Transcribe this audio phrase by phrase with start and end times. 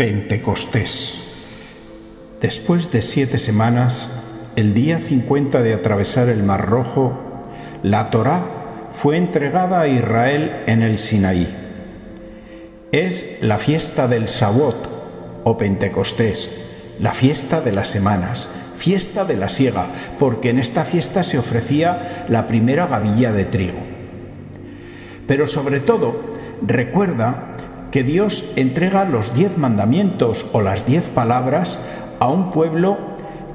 [0.00, 1.18] Pentecostés.
[2.40, 7.12] Después de siete semanas, el día 50 de atravesar el Mar Rojo,
[7.82, 11.54] la Torá fue entregada a Israel en el Sinaí.
[12.92, 14.74] Es la fiesta del Sabot
[15.44, 16.48] o Pentecostés,
[16.98, 19.84] la fiesta de las semanas, fiesta de la siega,
[20.18, 23.80] porque en esta fiesta se ofrecía la primera gavilla de trigo.
[25.26, 26.22] Pero sobre todo,
[26.62, 27.49] recuerda
[27.90, 31.78] que Dios entrega los diez mandamientos o las diez palabras
[32.18, 32.98] a un pueblo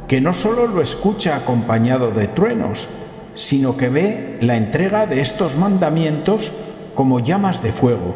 [0.07, 2.90] que no solo lo escucha acompañado de truenos,
[3.35, 6.53] sino que ve la entrega de estos mandamientos
[6.93, 8.16] como llamas de fuego.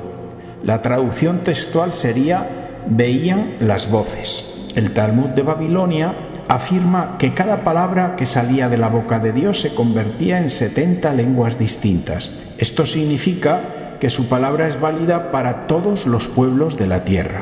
[0.64, 2.48] La traducción textual sería
[2.88, 4.68] veían las voces.
[4.76, 6.16] El Talmud de Babilonia
[6.48, 11.14] afirma que cada palabra que salía de la boca de Dios se convertía en 70
[11.14, 12.40] lenguas distintas.
[12.58, 13.62] Esto significa
[14.00, 17.42] que su palabra es válida para todos los pueblos de la tierra.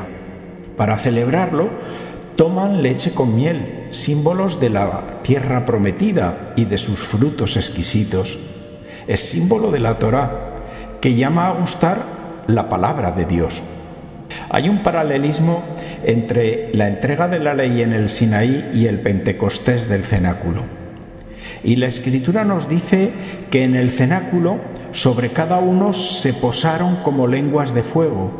[0.76, 1.68] Para celebrarlo,
[2.36, 8.38] toman leche con miel, símbolos de la tierra prometida y de sus frutos exquisitos.
[9.06, 10.30] Es símbolo de la Torá,
[11.00, 11.98] que llama a gustar
[12.46, 13.62] la palabra de Dios.
[14.50, 15.62] Hay un paralelismo
[16.04, 20.62] entre la entrega de la ley en el Sinaí y el Pentecostés del cenáculo.
[21.62, 23.10] Y la escritura nos dice
[23.50, 24.58] que en el cenáculo
[24.92, 28.30] sobre cada uno se posaron como lenguas de fuego.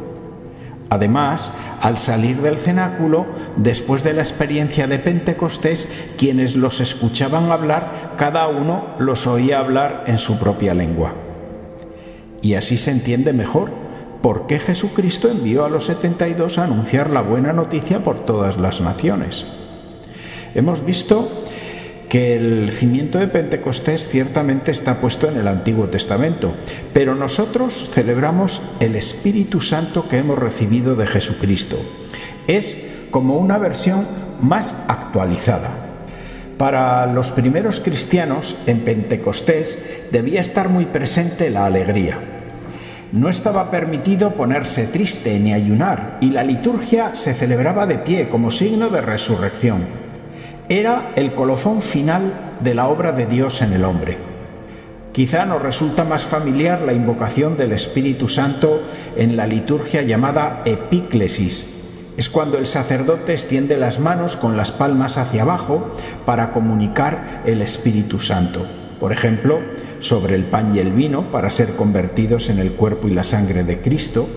[0.90, 8.14] Además, al salir del cenáculo, después de la experiencia de Pentecostés, quienes los escuchaban hablar,
[8.16, 11.12] cada uno los oía hablar en su propia lengua.
[12.40, 13.70] Y así se entiende mejor
[14.22, 18.80] por qué Jesucristo envió a los 72 a anunciar la buena noticia por todas las
[18.80, 19.44] naciones.
[20.54, 21.28] Hemos visto
[22.08, 26.54] que el cimiento de Pentecostés ciertamente está puesto en el Antiguo Testamento,
[26.94, 31.76] pero nosotros celebramos el Espíritu Santo que hemos recibido de Jesucristo.
[32.46, 32.76] Es
[33.10, 34.06] como una versión
[34.40, 35.70] más actualizada.
[36.56, 39.78] Para los primeros cristianos en Pentecostés
[40.10, 42.18] debía estar muy presente la alegría.
[43.12, 48.50] No estaba permitido ponerse triste ni ayunar y la liturgia se celebraba de pie como
[48.50, 50.07] signo de resurrección.
[50.70, 52.30] Era el colofón final
[52.60, 54.18] de la obra de Dios en el hombre.
[55.12, 58.82] Quizá nos resulta más familiar la invocación del Espíritu Santo
[59.16, 62.12] en la liturgia llamada epíclesis.
[62.18, 65.88] Es cuando el sacerdote extiende las manos con las palmas hacia abajo
[66.26, 68.66] para comunicar el Espíritu Santo.
[69.00, 69.60] Por ejemplo,
[70.00, 73.64] sobre el pan y el vino para ser convertidos en el cuerpo y la sangre
[73.64, 74.28] de Cristo,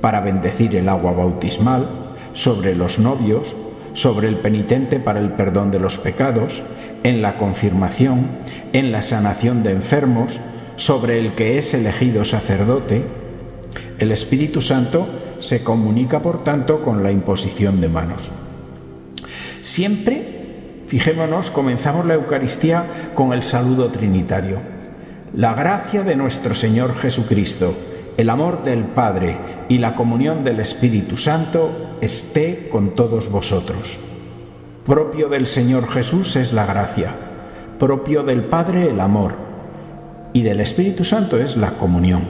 [0.00, 1.86] para bendecir el agua bautismal,
[2.32, 3.54] sobre los novios,
[3.94, 6.62] sobre el penitente para el perdón de los pecados,
[7.02, 8.26] en la confirmación,
[8.72, 10.40] en la sanación de enfermos,
[10.76, 13.02] sobre el que es elegido sacerdote,
[13.98, 15.06] el Espíritu Santo
[15.38, 18.32] se comunica, por tanto, con la imposición de manos.
[19.60, 20.22] Siempre,
[20.88, 24.58] fijémonos, comenzamos la Eucaristía con el saludo trinitario.
[25.32, 27.74] La gracia de nuestro Señor Jesucristo,
[28.16, 29.38] el amor del Padre
[29.68, 33.98] y la comunión del Espíritu Santo esté con todos vosotros.
[34.86, 37.10] Propio del Señor Jesús es la gracia,
[37.78, 39.34] propio del Padre el amor
[40.32, 42.22] y del Espíritu Santo es la comunión.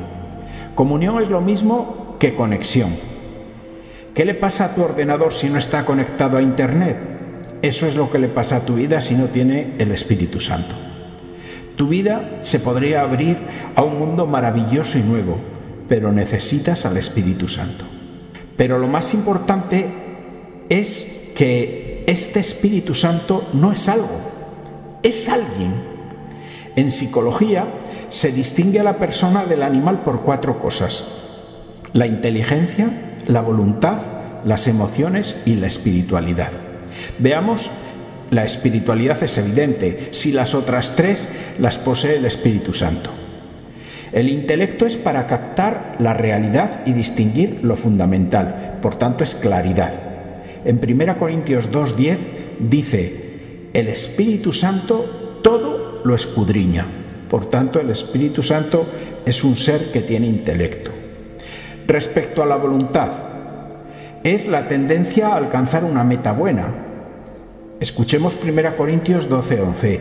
[0.74, 2.90] Comunión es lo mismo que conexión.
[4.14, 6.96] ¿Qué le pasa a tu ordenador si no está conectado a Internet?
[7.62, 10.74] Eso es lo que le pasa a tu vida si no tiene el Espíritu Santo.
[11.76, 13.36] Tu vida se podría abrir
[13.74, 15.38] a un mundo maravilloso y nuevo,
[15.88, 17.84] pero necesitas al Espíritu Santo.
[18.56, 19.86] Pero lo más importante
[20.68, 24.20] es que este Espíritu Santo no es algo,
[25.02, 25.72] es alguien.
[26.76, 27.66] En psicología
[28.10, 31.04] se distingue a la persona del animal por cuatro cosas.
[31.92, 33.98] La inteligencia, la voluntad,
[34.44, 36.50] las emociones y la espiritualidad.
[37.18, 37.70] Veamos,
[38.30, 41.28] la espiritualidad es evidente, si las otras tres
[41.58, 43.10] las posee el Espíritu Santo.
[44.14, 49.92] El intelecto es para captar la realidad y distinguir lo fundamental, por tanto es claridad.
[50.64, 52.16] En 1 Corintios 2.10
[52.60, 56.86] dice, el Espíritu Santo todo lo escudriña.
[57.28, 58.86] Por tanto, el Espíritu Santo
[59.26, 60.92] es un ser que tiene intelecto.
[61.88, 63.10] Respecto a la voluntad,
[64.22, 66.72] es la tendencia a alcanzar una meta buena.
[67.80, 69.98] Escuchemos 1 Corintios 12.11.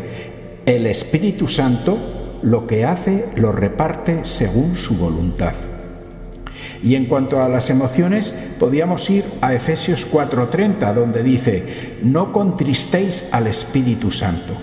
[0.67, 5.53] El Espíritu Santo lo que hace lo reparte según su voluntad.
[6.83, 13.29] Y en cuanto a las emociones, podíamos ir a Efesios 4:30, donde dice, no contristéis
[13.31, 14.53] al Espíritu Santo.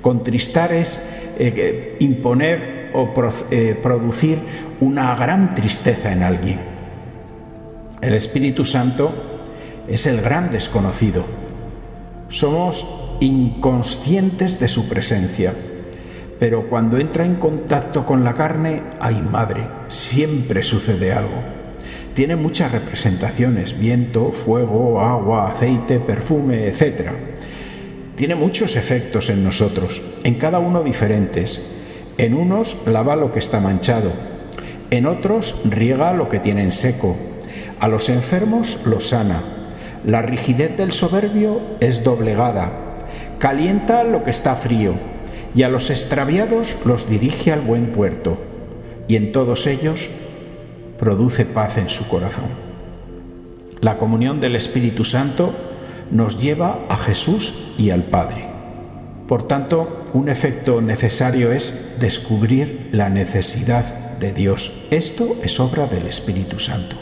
[0.00, 1.06] Contristar es
[1.38, 3.12] eh, imponer o
[3.50, 4.38] eh, producir
[4.80, 6.58] una gran tristeza en alguien.
[8.00, 9.12] El Espíritu Santo
[9.86, 11.24] es el gran desconocido.
[12.30, 12.86] Somos
[13.20, 15.52] inconscientes de su presencia,
[16.40, 21.36] pero cuando entra en contacto con la carne, ay madre, siempre sucede algo.
[22.14, 27.10] Tiene muchas representaciones, viento, fuego, agua, aceite, perfume, etc.
[28.16, 31.60] Tiene muchos efectos en nosotros, en cada uno diferentes.
[32.16, 34.10] En unos lava lo que está manchado,
[34.90, 37.18] en otros riega lo que tiene en seco,
[37.80, 39.42] a los enfermos los sana,
[40.06, 42.94] la rigidez del soberbio es doblegada,
[43.38, 45.09] calienta lo que está frío,
[45.54, 48.38] y a los extraviados los dirige al buen puerto,
[49.08, 50.08] y en todos ellos
[50.98, 52.70] produce paz en su corazón.
[53.80, 55.54] La comunión del Espíritu Santo
[56.10, 58.46] nos lleva a Jesús y al Padre.
[59.26, 63.84] Por tanto, un efecto necesario es descubrir la necesidad
[64.18, 64.86] de Dios.
[64.90, 66.96] Esto es obra del Espíritu Santo.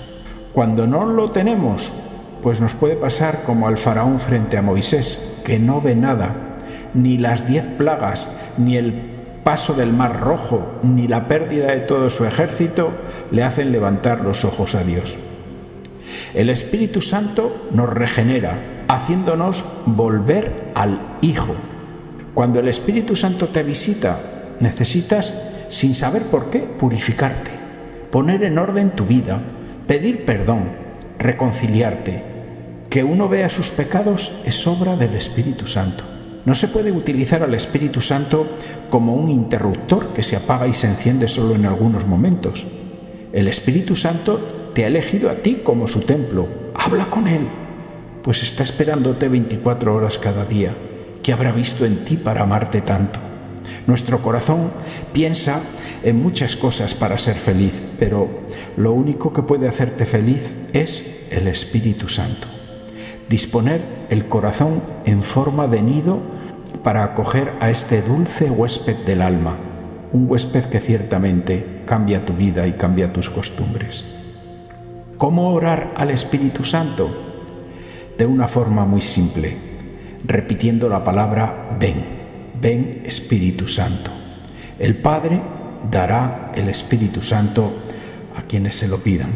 [0.53, 1.93] Cuando no lo tenemos,
[2.43, 6.48] pues nos puede pasar como al faraón frente a Moisés, que no ve nada,
[6.95, 8.95] ni las diez plagas, ni el
[9.45, 12.91] paso del mar rojo, ni la pérdida de todo su ejército
[13.31, 15.17] le hacen levantar los ojos a Dios.
[16.35, 21.55] El Espíritu Santo nos regenera, haciéndonos volver al Hijo.
[22.35, 24.19] Cuando el Espíritu Santo te visita,
[24.61, 25.35] necesitas,
[25.71, 27.51] sin saber por qué, purificarte,
[28.11, 29.41] poner en orden tu vida,
[29.87, 30.65] pedir perdón,
[31.19, 32.23] reconciliarte.
[32.91, 36.05] Que uno vea sus pecados es obra del Espíritu Santo.
[36.45, 38.47] No se puede utilizar al Espíritu Santo
[38.91, 42.67] como un interruptor que se apaga y se enciende solo en algunos momentos.
[43.33, 44.41] El Espíritu Santo
[44.75, 46.49] te ha elegido a ti como su templo.
[46.75, 47.49] Habla con Él,
[48.23, 50.73] pues está esperándote 24 horas cada día.
[51.23, 53.21] ¿Qué habrá visto en ti para amarte tanto?
[53.87, 54.71] Nuestro corazón
[55.13, 55.61] piensa
[56.03, 58.29] en muchas cosas para ser feliz, pero
[58.77, 62.58] lo único que puede hacerte feliz es el Espíritu Santo.
[63.29, 66.21] Disponer el corazón en forma de nido
[66.83, 69.57] para acoger a este dulce huésped del alma,
[70.13, 74.05] un huésped que ciertamente cambia tu vida y cambia tus costumbres.
[75.19, 77.11] ¿Cómo orar al Espíritu Santo?
[78.17, 79.57] De una forma muy simple,
[80.25, 82.05] repitiendo la palabra ven,
[82.61, 84.11] ven Espíritu Santo.
[84.79, 85.41] El Padre
[85.91, 87.73] dará el Espíritu Santo
[88.37, 89.31] a quienes se lo pidan.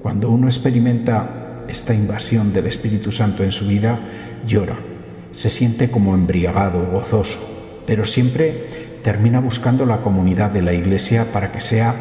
[0.00, 3.98] Cuando uno experimenta esta invasión del Espíritu Santo en su vida,
[4.46, 4.76] llora,
[5.32, 7.38] se siente como embriagado, gozoso,
[7.86, 8.64] pero siempre
[9.02, 11.94] termina buscando la comunidad de la Iglesia para que sea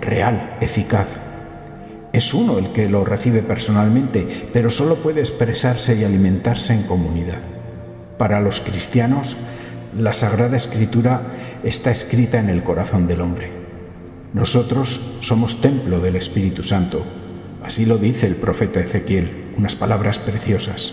[0.00, 1.08] real, eficaz.
[2.12, 7.38] Es uno el que lo recibe personalmente, pero solo puede expresarse y alimentarse en comunidad.
[8.18, 9.36] Para los cristianos,
[9.98, 11.22] la Sagrada Escritura
[11.62, 13.50] está escrita en el corazón del hombre.
[14.34, 17.02] Nosotros somos templo del Espíritu Santo.
[17.64, 20.92] Así lo dice el profeta Ezequiel, unas palabras preciosas.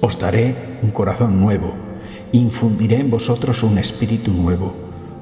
[0.00, 1.76] Os daré un corazón nuevo,
[2.32, 4.74] infundiré en vosotros un espíritu nuevo,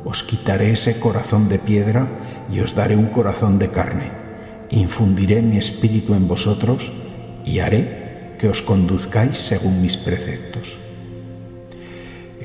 [0.04, 2.08] os quitaré ese corazón de piedra
[2.52, 4.10] y os daré un corazón de carne.
[4.70, 6.92] Infundiré mi espíritu en vosotros
[7.44, 10.78] y haré que os conduzcáis según mis preceptos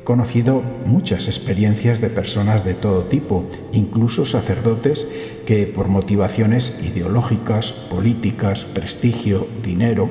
[0.06, 3.44] conocido muchas experiencias de personas de todo tipo,
[3.74, 5.06] incluso sacerdotes
[5.45, 10.07] que por motivaciones ideológicas, políticas, prestigio, dinero,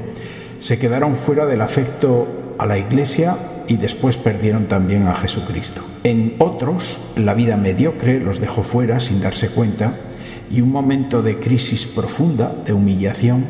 [0.58, 2.26] se quedaron fuera del afecto
[2.58, 3.36] a la Iglesia
[3.68, 5.80] y después perdieron también a Jesucristo.
[6.02, 9.94] En otros, la vida mediocre los dejó fuera sin darse cuenta
[10.50, 13.44] y un momento de crisis profunda, de humillación,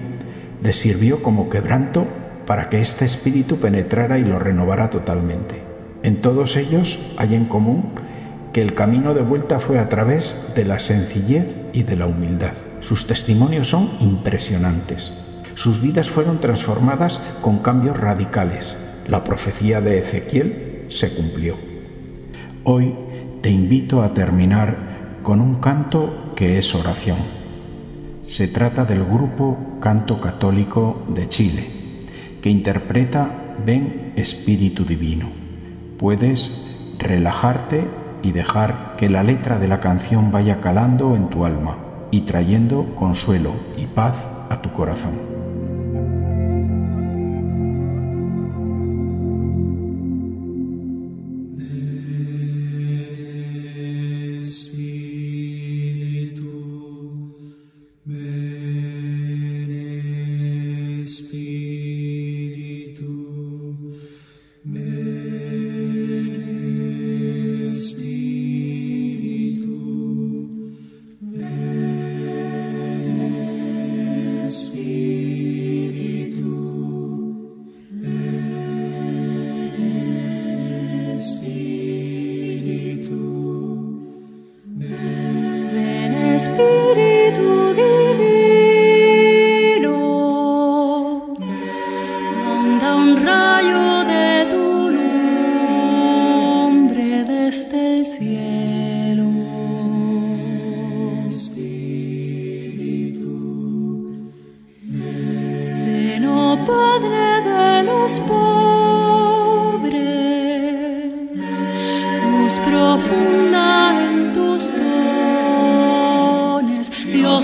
[0.63, 2.07] les sirvió como quebranto
[2.47, 5.74] para que este espíritu penetrara y lo renovara totalmente.
[6.05, 7.87] En todos ellos hay en común
[8.53, 12.53] que el camino de vuelta fue a través de la sencillez y de la humildad.
[12.81, 15.13] Sus testimonios son impresionantes.
[15.55, 18.77] Sus vidas fueron transformadas con cambios radicales.
[19.09, 21.57] La profecía de Ezequiel se cumplió.
[22.65, 22.95] Hoy
[23.41, 27.17] te invito a terminar con un canto que es oración.
[28.25, 31.67] Se trata del grupo Canto Católico de Chile,
[32.43, 35.44] que interpreta Ven Espíritu Divino
[35.99, 37.85] puedes relajarte
[38.23, 41.77] y dejar que la letra de la canción vaya calando en tu alma
[42.11, 44.17] y trayendo consuelo y paz
[44.51, 45.44] a tu corazón.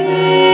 [0.00, 0.49] Deus.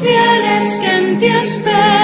[0.00, 1.95] tienes quien te espera.